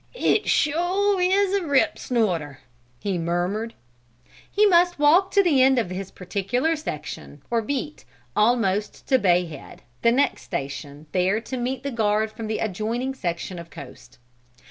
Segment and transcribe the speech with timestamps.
[0.15, 2.61] "It sure is a rip snorter!"
[2.99, 3.75] he murmured.
[4.51, 8.03] He must walk to the end of his particular section, or beat
[8.35, 13.13] almost to Bay Head the next station, there to meet the guard from the adjoining
[13.13, 14.17] section of coast.